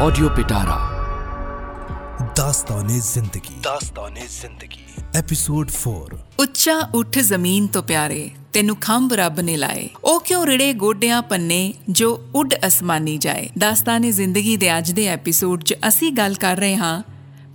[0.00, 0.78] Audio पिटारा
[2.36, 4.84] ਦਾਸਤਾਨੇ ਜ਼ਿੰਦਗੀ ਦਾਸਤਾਨੇ ਜ਼ਿੰਦਗੀ
[5.16, 10.72] episode 4 ਉੱਚਾ ਉੱਠ ਜ਼ਮੀਨ ਤੋਂ ਪਿਆਰੇ ਤੈਨੂੰ ਖੰਭ ਰੱਬ ਨੇ ਲਾਏ ਉਹ ਕਿਉਂ ਰਿੜੇ
[10.74, 16.34] ਗੋਡਿਆਂ ਪੰਨੇ ਜੋ ਉੱਡ ਅਸਮਾਨੀ ਜਾਏ ਦਾਸਤਾਨੇ ਜ਼ਿੰਦਗੀ ਦੇ ਅੱਜ ਦੇ ਐਪੀਸੋਡ 'ਚ ਅਸੀਂ ਗੱਲ
[16.36, 17.02] ਕਰ ਰਹੇ ਹਾਂ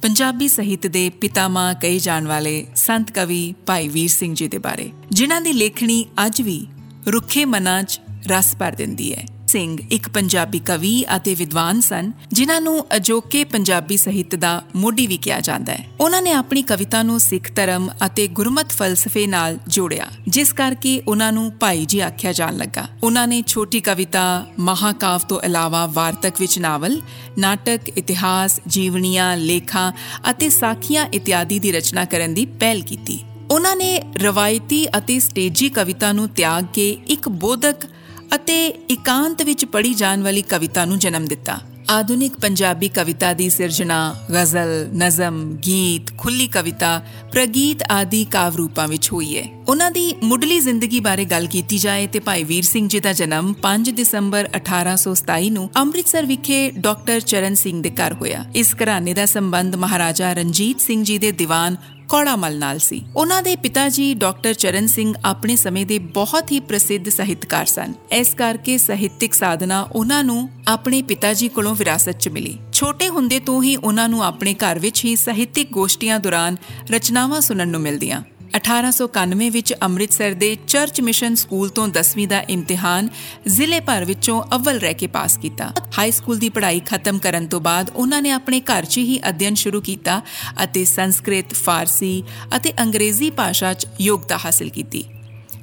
[0.02, 4.92] ਪੰਜਾਬੀ ਸਾਹਿਤ ਦੇ ਪਿਤਾਮਾ ਕਹੇ ਜਾਣ ਵਾਲੇ ਸੰਤ ਕਵੀ ਭਾਈ ਵੀਰ ਸਿੰਘ ਜੀ ਦੇ ਬਾਰੇ
[5.12, 6.66] ਜਿਨ੍ਹਾਂ ਦੀ ਲੇਖਣੀ ਅੱਜ ਵੀ
[7.07, 12.61] ਰੁੱਖੇ ਮਨਾਂ 'ਚ ਰਸ ਭਰ ਦਿੰਦੀ ਹੈ ਸਿੰਘ ਇੱਕ ਪੰਜਾਬੀ ਕਵੀ ਅਤੇ ਵਿਦਵਾਨ ਸਨ, ਜਿਨ੍ਹਾਂ
[12.61, 17.18] ਨੂੰ ਅਜੋਕੇ ਪੰਜਾਬੀ ਸਾਹਿਤ ਦਾ ਮੋਢੀ ਵੀ ਕਿਹਾ ਜਾਂਦਾ ਹੈ। ਉਹਨਾਂ ਨੇ ਆਪਣੀ ਕਵਿਤਾ ਨੂੰ
[17.21, 22.57] ਸਿੱਖ ਧਰਮ ਅਤੇ ਗੁਰਮਤ ਫਲਸਫੇ ਨਾਲ ਜੋੜਿਆ, ਜਿਸ ਕਰਕੇ ਉਹਨਾਂ ਨੂੰ ਭਾਈ ਜੀ ਆਖਿਆ ਜਾਣ
[22.57, 24.25] ਲੱਗਾ। ਉਹਨਾਂ ਨੇ ਛੋਟੀ ਕਵਿਤਾ
[24.59, 27.01] ਮਹਾਕਾਵ ਤੋਂ ਇਲਾਵਾ ਵਾਰਤਕ ਵਿੱਚ ਨਾਵਲ,
[27.39, 29.90] ਨਾਟਕ, ਇਤਿਹਾਸ, ਜੀਵਨੀਆਂ, ਲੇਖਾਂ
[30.31, 33.19] ਅਤੇ ਸਾਖੀਆਂ ਇਤਿਆਦੀ ਦੀ ਰਚਨਾ ਕਰਨ ਦੀ ਪਹਿਲ ਕੀਤੀ।
[33.51, 37.87] ਉਹਨਾਂ ਨੇ ਰਵਾਇਤੀ ਅਤੇ ਸਟੇਜੀ ਕਵਿਤਾ ਨੂੰ ਤਿਆਗ ਕੇ ਇੱਕ ਬੋਧਕ
[38.34, 41.58] ਅਤੇ ਇਕਾਂਤ ਵਿੱਚ ਪੜ੍ਹੀ ਜਾਣ ਵਾਲੀ ਕਵਿਤਾ ਨੂੰ ਜਨਮ ਦਿੱਤਾ।
[41.91, 49.12] ਆਧੁਨਿਕ ਪੰਜਾਬੀ ਕਵਿਤਾ ਦੀ ਸਿਰਜਣਾ, ਗਜ਼ਲ, ਨਜ਼ਮ, ਗੀਤ, ਖੁੱਲੀ ਕਵਿਤਾ, ਪ੍ਰਗੀਤ ਆਦਿ ਕਾਵ ਰੂਪਾਂ ਵਿੱਚ
[49.12, 53.01] ਹੋਈ ਹੈ। ਉਹਨਾਂ ਦੀ ਮੁੱਢਲੀ ਜ਼ਿੰਦਗੀ ਬਾਰੇ ਗੱਲ ਕੀਤੀ ਜਾਏ ਤੇ ਭਾਈ ਵੀਰ ਸਿੰਘ ਜੀ
[53.01, 58.75] ਦਾ ਜਨਮ 5 ਦਸੰਬਰ 1827 ਨੂੰ ਅੰਮ੍ਰਿਤਸਰ ਵਿਖੇ ਡਾਕਟਰ ਚਰਨ ਸਿੰਘ ਦੇ ਘਰ ਹੋਇਆ। ਇਸ
[58.75, 61.77] ਘਰਾਣੇ ਦਾ ਸੰਬੰਧ ਮਹਾਰਾਜਾ ਰਣਜੀਤ ਸਿੰਘ ਜੀ ਦੇ ਦੀਵਾਨ
[62.09, 66.61] ਕੌੜਾਮਲ ਨਾਲ ਸੀ। ਉਹਨਾਂ ਦੇ ਪਿਤਾ ਜੀ ਡਾਕਟਰ ਚਰਨ ਸਿੰਘ ਆਪਣੇ ਸਮੇਂ ਦੇ ਬਹੁਤ ਹੀ
[66.61, 72.29] ਪ੍ਰਸਿੱਧ ਸਾਹਿਤਕਾਰ ਸਨ। ਇਸ ਕਰਕੇ ਸਾਹਿਤਿਕ ਸਾਧਨਾ ਉਹਨਾਂ ਨੂੰ ਆਪਣੇ ਪਿਤਾ ਜੀ ਕੋਲੋਂ ਵਿਰਾਸਤ 'ਚ
[72.29, 76.57] ਮਿਲੀ। ਛੋਟੇ ਹੁੰਦੇ ਤੋਂ ਹੀ ਉਹਨਾਂ ਨੂੰ ਆਪਣੇ ਘਰ ਵਿੱਚ ਹੀ ਸਾਹਿਤਿਕ ਗੋਸ਼ਟੀਆਂ ਦੌਰਾਨ
[76.91, 78.23] ਰਚਨਾਵਾਂ ਸੁਣਨ ਨੂੰ ਮਿਲਦੀਆਂ।
[78.56, 83.09] 1891 ਵਿੱਚ ਅੰਮ੍ਰਿਤਸਰ ਦੇ ਚਰਚ ਮਿਸ਼ਨ ਸਕੂਲ ਤੋਂ 10ਵੀਂ ਦਾ ਇਮਤਿਹਾਨ
[83.48, 87.61] ਜ਼ਿਲ੍ਹੇ ਭਰ ਵਿੱਚੋਂ ਅਵਲ ਰਹਿ ਕੇ ਪਾਸ ਕੀਤਾ। ਹਾਈ ਸਕੂਲ ਦੀ ਪੜ੍ਹਾਈ ਖਤਮ ਕਰਨ ਤੋਂ
[87.61, 90.21] ਬਾਅਦ ਉਹਨਾਂ ਨੇ ਆਪਣੇ ਘਰ 'ਚ ਹੀ ਅਧਿਐਨ ਸ਼ੁਰੂ ਕੀਤਾ
[90.65, 92.23] ਅਤੇ ਸੰਸਕ੍ਰਿਤ, ਫਾਰਸੀ
[92.56, 95.05] ਅਤੇ ਅੰਗਰੇਜ਼ੀ ਭਾਸ਼ਾ 'ਚ ਯੋਗਤਾ ਹਾਸਲ ਕੀਤੀ।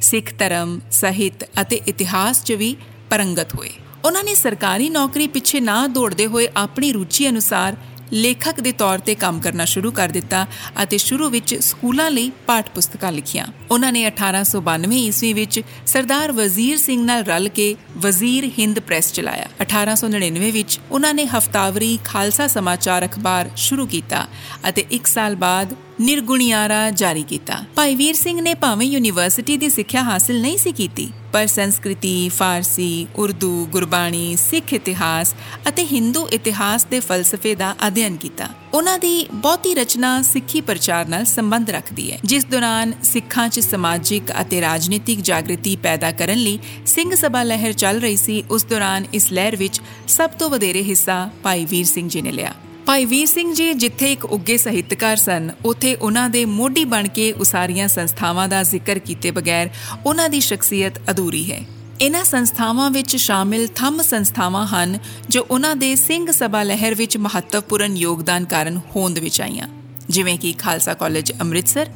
[0.01, 2.75] ਸਿੱਖ ਧਰਮ, ਸਾਹਿਤ ਅਤੇ ਇਤਿਹਾਸ 'ਚ ਵੀ
[3.09, 3.69] ਪਰੰਗਤ ਹੋਏ।
[4.05, 7.75] ਉਹਨਾਂ ਨੇ ਸਰਕਾਰੀ ਨੌਕਰੀ ਪਿੱਛੇ ਨਾ ਦੌੜਦੇ ਹੋਏ ਆਪਣੀ ਰੁਚੀ ਅਨੁਸਾਰ
[8.13, 10.47] ਲੇਖਕ ਦੇ ਤੌਰ ਤੇ ਕੰਮ ਕਰਨਾ ਸ਼ੁਰੂ ਕਰ ਦਿੱਤਾ
[10.83, 16.77] ਅਤੇ ਸ਼ੁਰੂ ਵਿੱਚ ਸਕੂਲਾਂ ਲਈ ਪਾਠ ਪੁਸਤਕਾਂ ਲਿਖੀਆਂ। ਉਹਨਾਂ ਨੇ 1892 ਈਸਵੀ ਵਿੱਚ ਸਰਦਾਰ ਵਜ਼ੀਰ
[16.77, 23.05] ਸਿੰਘ ਨਾਲ ਰਲ ਕੇ ਵਜ਼ੀਰ ਹਿੰਦ ਪ੍ਰੈਸ ਚਲਾਇਆ। 1899 ਵਿੱਚ ਉਹਨਾਂ ਨੇ ਹਫਤਾਵਰੀ ਖਾਲਸਾ ਸਮਾਚਾਰ
[23.05, 24.27] ਅਖਬਾਰ ਸ਼ੁਰੂ ਕੀਤਾ
[24.69, 30.03] ਅਤੇ 1 ਸਾਲ ਬਾਅਦ ਨਿਰਗੁਣਿਆਰਾ ਜਾਰੀ ਕੀਤਾ। ਭਾਈ ਵੀਰ ਸਿੰਘ ਨੇ ਭਾਵੇਂ ਯੂਨੀਵਰਸਿਟੀ ਦੀ ਸਿੱਖਿਆ
[30.03, 35.33] ਹਾਸਲ ਨਹੀਂ ਸੀ ਕੀਤੀ, ਪਰ ਸੰਸਕ੍ਰਿਤੀ, ਫਾਰਸੀ, ਉਰਦੂ, ਗੁਰਬਾਣੀ, ਸਿੱਖ ਇਤਿਹਾਸ
[35.67, 41.25] ਅਤੇ ਹਿੰਦੂ ਇਤਿਹਾਸ ਦੇ ਫਲਸਫੇ ਦਾ ਅਧਿਐਨ ਕੀਤਾ। ਉਹਨਾਂ ਦੀ ਬਹੁਤੀ ਰਚਨਾ ਸਿੱਖੀ ਪ੍ਰਚਾਰ ਨਾਲ
[41.25, 47.15] ਸੰਬੰਧ ਰੱਖਦੀ ਹੈ। ਜਿਸ ਦੌਰਾਨ ਸਿੱਖਾਂ 'ਚ ਸਮਾਜਿਕ ਅਤੇ ਰਾਜਨੀਤਿਕ ਜਾਗਰਤੀ ਪੈਦਾ ਕਰਨ ਲਈ ਸਿੰਘ
[47.15, 51.65] ਸਭਾ ਲਹਿਰ ਚੱਲ ਰਹੀ ਸੀ, ਉਸ ਦੌਰਾਨ ਇਸ ਲਹਿਰ ਵਿੱਚ ਸਭ ਤੋਂ ਵਧੇਰੇ ਹਿੱਸਾ ਭਾਈ
[51.65, 52.53] ਵੀਰ ਸਿੰਘ ਜੀ ਨੇ ਲਿਆ।
[52.87, 57.31] ਭਾਈ ਵੀਰ ਸਿੰਘ ਜੀ ਜਿੱਥੇ ਇੱਕ ਉੱਗੇ ਸਾਹਿਤਕਾਰ ਸਨ, ਉਥੇ ਉਹਨਾਂ ਦੇ ਮੋਢੀ ਬਣ ਕੇ
[57.31, 59.69] ਉਸਾਰੀਆਂ ਸੰਸਥਾਵਾਂ ਦਾ ਜ਼ਿਕਰ ਕੀਤੇ ਬਗੈਰ
[60.05, 61.59] ਉਹਨਾਂ ਦੀ ਸ਼ਖਸੀਅਤ ਅਧੂਰੀ ਹੈ।
[62.01, 64.97] ਇਹਨਾਂ ਸੰਸਥਾਵਾਂ ਵਿੱਚ ਸ਼ਾਮਿਲ ਥੰਮ ਸੰਸਥਾਵਾਂ ਹਨ
[65.29, 69.67] ਜੋ ਉਹਨਾਂ ਦੇ ਸਿੰਘ ਸਭਾ ਲਹਿਰ ਵਿੱਚ ਮਹੱਤਵਪੂਰਨ ਯੋਗਦਾਨ ਕਾਰਨ ਹੋਂਦ ਵਿੱਚ ਆਈਆਂ।
[70.09, 71.89] ਜਿਵੇਂ ਕਿ ਖਾਲਸਾ ਕਾਲਜ ਅੰਮ੍ਰਿਤਸਰ,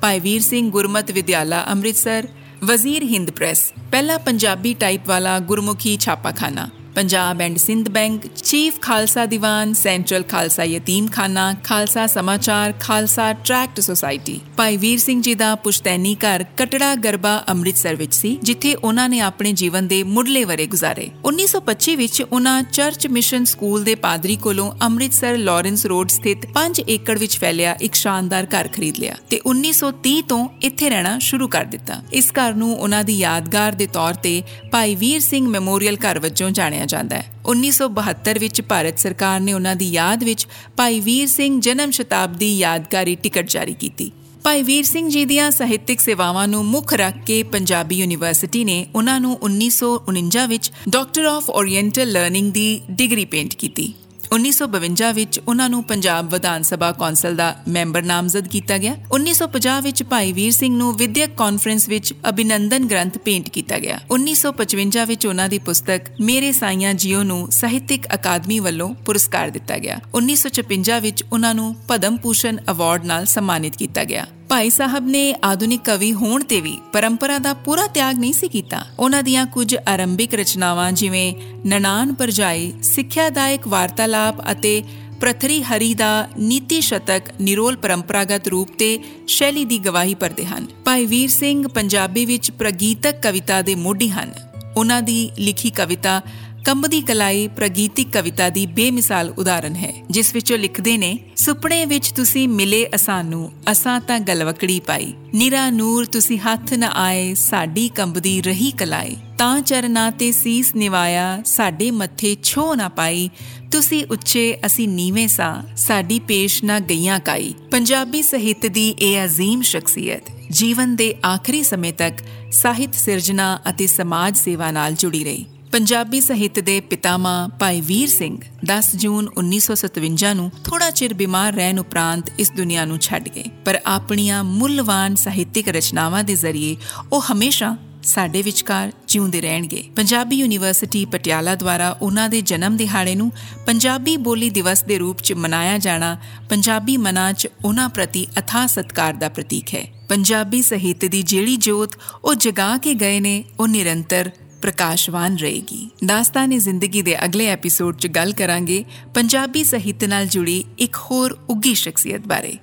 [0.00, 2.28] ਭਾਈ ਵੀਰ ਸਿੰਘ ਗੁਰਮਤ ਵਿਦਿਆਲਾ ਅੰਮ੍ਰਿਤਸਰ,
[2.64, 9.24] ਵਜ਼ੀਰ ਹਿੰਦ ਪ੍ਰੈਸ, ਪਹਿਲਾ ਪੰਜਾਬੀ ਟਾਈਪ ਵਾਲਾ Gurmukhi ਛਾਪਾਖਾਨਾ। Punjab and Sindh bank, chief Khalsa
[9.26, 16.14] Diwan, central Khalsa Yatimkhana Khalsa Samachar, Khalsa tract society. ਭਾਈ ਵੀਰ ਸਿੰਘ ਜੀ ਦਾ ਪੁਸ਼ਤੈਨੀ
[16.14, 21.08] ਘਰ ਕਟੜਾ ਗਰਬਾ ਅੰਮ੍ਰਿਤਸਰ ਵਿੱਚ ਸੀ, ਜਿੱਥੇ ਉਹਨਾਂ ਨੇ ਆਪਣੇ ਜੀਵਨ ਦੇ ਮੁੱਢਲੇ ਵਰੇ ਗੁਜ਼ਾਰੇ।
[21.24, 27.18] 1925 ਵਿੱਚ ਉਹਨਾਂ ਚਰਚ ਮਿਸ਼ਨ ਸਕੂਲ ਦੇ ਪਾਦਰੀ ਕੋਲੋਂ ਅੰਮ੍ਰਿਤਸਰ ਲਾਰੈਂਸ ਰੋਡ ਸਥਿਤ 5 ਏਕੜ
[27.18, 32.00] ਵਿੱਚ ਫੈਲਿਆ ਇੱਕ ਸ਼ਾਨਦਾਰ ਘਰ ਖਰੀਦ ਲਿਆ ਤੇ 1930 ਤੋਂ ਇੱਥੇ ਰਹਿਣਾ ਸ਼ੁਰੂ ਕਰ ਦਿੱਤਾ।
[32.12, 34.34] ਇਸ ਘਰ ਨੂੰ ਉਹਨਾਂ ਦੀ ਯਾਦਗਾਰ ਦੇ ਤੌਰ ਤੇ
[34.72, 39.76] ਭਾਈ ਵੀਰ ਸਿੰਘ ਮੈਮੋਰੀਅਲ ਘਰ ਵਜੋਂ ਜਾਣਿਆ ਜਾਂਦਾ ਹੈ। 1972 ਵਿੱਚ ਭਾਰਤ ਸਰਕਾਰ ਨੇ ਉਹਨਾਂ
[39.76, 40.46] ਦੀ ਯਾਦ ਵਿੱਚ
[40.76, 44.10] ਭਾਈ ਵੀਰ ਸਿੰਘ ਜਨਮ ਸ਼ਤਾਬਦੀ ਯਾਦਗਾਰੀ ਟਿਕਟ ਜਾਰੀ ਕੀਤੀ।
[44.44, 49.20] ਭਾਈ ਵੀਰ ਸਿੰਘ ਜੀ ਦੀਆਂ ਸਾਹਿਤਿਕ ਸੇਵਾਵਾਂ ਨੂੰ ਮੁੱਖ ਰੱਖ ਕੇ ਪੰਜਾਬੀ ਯੂਨੀਵਰਸਿਟੀ ਨੇ ਉਹਨਾਂ
[49.20, 53.92] ਨੂੰ 1949 ਵਿੱਚ ਡਾਕਟਰ ਆਫ ਓਰੀਐਂਟਲ ਲਰਨਿੰਗ ਦੀ ਡਿਗਰੀ ਪੇਂਟ ਕੀਤੀ।
[54.34, 60.02] 1952 ਵਿੱਚ ਉਹਨਾਂ ਨੂੰ ਪੰਜਾਬ ਵਿਧਾਨ ਸਭਾ ਕੌਂਸਲ ਦਾ ਮੈਂਬਰ ਨਾਮਜ਼ਦ ਕੀਤਾ ਗਿਆ। 1950 ਵਿੱਚ
[60.02, 65.48] ਭਾਈ ਵੀਰ ਸਿੰਘ ਨੂੰ ਵਿਦਿਅਕ ਕਾਨਫਰੰਸ ਵਿੱਚ ਅਭਿਨੰਦਨ ਗ੍ਰੰਥ ਪੇਂਟ ਕੀਤਾ ਗਿਆ। 1955 ਵਿੱਚ ਉਹਨਾਂ
[65.48, 71.54] ਦੀ ਪੁਸਤਕ ਮੇਰੇ ਸਾਈਆਂ ਜੀਓ ਨੂੰ ਸਾਹਿਤਿਕ ਅਕਾਦਮੀ ਵੱਲੋਂ ਪੁਰਸਕਾਰ ਦਿੱਤਾ ਗਿਆ। 1956 ਵਿੱਚ ਉਹਨਾਂ
[71.54, 76.60] ਨੂੰ ਪਦਮ ਭੂਸ਼ਣ ਅਵਾਰਡ ਨਾਲ ਸਨਮਾਨਿਤ ਕੀਤਾ ਗਿਆ। ਭਾਈ ਸਾਹਿਬ ਨੇ ਆਧੁਨਿਕ ਕਵੀ ਹੋਣ ਤੇ
[76.60, 81.34] ਵੀ ਪਰੰਪਰਾ ਦਾ ਪੂਰਾ ਤਿਆਗ ਨਹੀਂ ਸੀ ਕੀਤਾ। ਉਹਨਾਂ ਦੀਆਂ ਕੁਝ ਆਰੰਭਿਕ ਰਚਨਾਵਾਂ ਜਿਵੇਂ
[81.66, 84.82] ਨਨਾਨ ਪਰਜਾਈ, ਸਿੱਖਿਆਦਾਇਕ ਵਾਰਤਾਲਾਪ ਅਤੇ
[85.20, 91.06] ਪ੍ਰਥਰੀ ਹਰੀ ਦਾ ਨੀਤੀ ਸ਼ਤਕ ਨਿਰੋਲ ਪਰੰਪਰਾਗਤ ਰੂਪ ਤੇ ਸ਼ੈਲੀ ਦੀ ਗਵਾਹੀ ਭਰਦੇ ਹਨ। ਭਾਈ
[91.06, 94.32] ਵੀਰ ਸਿੰਘ ਪੰਜਾਬੀ ਵਿੱਚ ਪ੍ਰਗੀਤਕ ਕਵਿਤਾ ਦੇ ਮੋਢੀ ਹਨ।
[94.76, 96.20] ਉਹਨਾਂ ਦੀ ਲਿਖੀ ਕਵਿਤਾ
[96.64, 102.48] ਕੰਬਦੀ ਕਲਾਈ ਪ੍ਰਗੀਤਿਕ ਕਵਿਤਾ ਦੀ ਬੇਮਿਸਾਲ ਉਦਾਹਰਣ ਹੈ, ਜਿਸ ਵਿੱਚੋਂ ਲਿਖਦੇ ਨੇ, ਸੁਪਨੇ ਵਿੱਚ ਤੁਸੀਂ
[102.48, 108.70] ਮਿਲੇ ਅਸਾਨੂੰ ਅਸਾਂ ਤਾਂ ਗਲਵਕੜੀ ਪਾਈ। ਨਿਰਾ ਨੂਰ ਤੁਸੀਂ ਹੱਥ ਨ ਆਏ, ਸਾਡੀ ਕੰਬਦੀ ਰਹੀ
[108.70, 113.30] ਕਲਾਈ। ਤਾਂ ਚਰਨਾ ਤੇ ਸੀਸ ਨਿਵਾਇਆ, ਸਾਡੇ ਮੱਥੇ ਛੋ ਨਾ ਪਾਈ।
[113.70, 119.62] ਤੁਸੀਂ ਉੱਚੇ ਅਸੀਂ ਨੀਵੇਂ ਸਾਂ, ਸਾਡੀ ਪੇਸ਼ ਨਾ ਗਈਆਂ ਕਾਈ। ਪੰਜਾਬੀ ਸਾਹਿਤ ਦੀ ਇਹ ਅਜ਼ੀਮ
[119.62, 122.14] ਸ਼ਖਸੀਅਤ, ਜੀਵਨ ਦੇ ਆਖਰੀ ਸਮੇਂ ਤੱਕ
[122.52, 125.44] ਸਾਹਿਤ ਸਿਰਜਣਾ ਅਤੇ ਸਮਾਜ ਸੇਵਾ ਨਾਲ ਜੁੜੀ ਰਹੀ।
[125.74, 131.78] ਪੰਜਾਬੀ ਸਾਹਿਤ ਦੇ ਪਿਤਾਮਾ ਭਾਈ ਵੀਰ ਸਿੰਘ 10 ਜੂਨ 1957 ਨੂੰ ਥੋੜਾ ਚਿਰ ਬਿਮਾਰ ਰਹਿਣ
[131.78, 136.76] ਉਪਰੰਤ ਇਸ ਦੁਨੀਆ ਨੂੰ ਛੱਡ ਗਏ। ਪਰ ਆਪਣੀਆਂ ਮੁੱਲਵਾਨ ਸਾਹਿਤਿਕ ਰਚਨਾਵਾਂ ਦੇ ਜ਼ਰੀਏ
[137.12, 143.32] ਉਹ ਹਮੇਸ਼ਾ ਸਾਡੇ ਵਿਚਕਾਰ ਜਿਉਂਦੇ ਰਹਿਣਗੇ। ਪੰਜਾਬੀ ਯੂਨੀਵਰਸਿਟੀ ਪਟਿਆਲਾ ਦੁਆਰਾ ਉਹਨਾਂ ਦੇ ਜਨਮ ਦਿਹਾੜੇ ਨੂੰ
[143.66, 146.16] ਪੰਜਾਬੀ ਬੋਲੀ ਦਿਵਸ ਦੇ ਰੂਪ 'ਚ ਮਨਾਇਆ ਜਾਣਾ,
[146.48, 151.94] ਪੰਜਾਬੀ ਮਨਾਂ 'ਚ ਉਹਨਾਂ ਪ੍ਰਤੀ ਅਥਾਹ ਸਤਕਾਰ ਦਾ ਪ੍ਰਤੀਕ ਹੈ। ਪੰਜਾਬੀ ਸਾਹਿਤ ਦੀ ਜਿਹੜੀ ਜੋਤ
[152.24, 154.30] ਉਹ ਜਗਾ ਕੇ ਗਏ ਨੇ, ਉਹ ਨਿਰੰਤਰ
[154.64, 158.84] ਪ੍ਰਕਾਸ਼ਵਾਨ ਰਹੇਗੀ। ਦਾਸਤਾਨੇ ਜ਼ਿੰਦਗੀ ਦੇ ਅਗਲੇ ਐਪੀਸੋਡ 'ਚ ਗੱਲ ਕਰਾਂਗੇ
[159.14, 162.56] ਪੰਜਾਬੀ ਸਾਹਿਤ ਨਾਲ ਜੁੜੀ ਇੱਕ ਹੋਰ ਉੱਗੀ ਸ਼ਖਸੀਅਤ ਬਾਰੇ।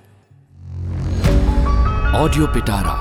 [2.15, 2.95] ਆਡੀਓ ਪਿਟਾਰਾ